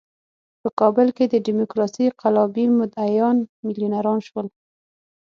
په 0.61 0.69
کابل 0.79 1.07
کې 1.17 1.25
د 1.29 1.35
ډیموکراسۍ 1.47 2.05
قلابي 2.21 2.65
مدعیان 2.79 3.37
میلیونران 3.65 4.19
شول. 4.27 4.47